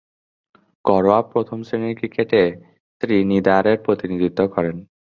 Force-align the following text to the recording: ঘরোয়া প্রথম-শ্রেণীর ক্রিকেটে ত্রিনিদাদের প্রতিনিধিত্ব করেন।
ঘরোয়া 0.85 1.19
প্রথম-শ্রেণীর 1.31 1.97
ক্রিকেটে 1.97 2.41
ত্রিনিদাদের 3.01 3.77
প্রতিনিধিত্ব 3.77 4.39
করেন। 4.47 4.77